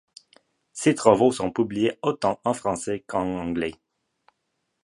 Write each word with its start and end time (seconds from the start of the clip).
Ses 0.73 0.95
travaux 0.95 1.31
sont 1.31 1.51
publiés 1.51 1.99
autant 2.01 2.39
en 2.43 2.55
français 2.55 3.01
qu'en 3.05 3.19
anglais. 3.37 3.75